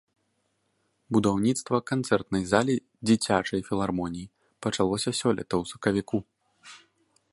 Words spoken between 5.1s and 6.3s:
сёлета ў сакавіку.